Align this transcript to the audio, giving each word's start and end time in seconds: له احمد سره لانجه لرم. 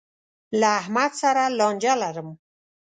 له 0.59 0.67
احمد 0.81 1.11
سره 1.21 1.43
لانجه 1.57 1.93
لرم. 2.01 2.29